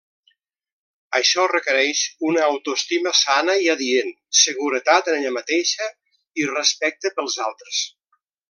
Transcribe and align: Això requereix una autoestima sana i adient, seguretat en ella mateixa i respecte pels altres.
Això 1.17 1.43
requereix 1.51 2.01
una 2.29 2.41
autoestima 2.53 3.13
sana 3.21 3.57
i 3.65 3.69
adient, 3.75 4.11
seguretat 4.41 5.13
en 5.13 5.19
ella 5.21 5.35
mateixa 5.39 5.91
i 6.45 6.53
respecte 6.57 7.17
pels 7.21 7.39
altres. 7.51 7.89